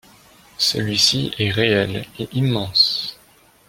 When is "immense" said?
2.33-3.19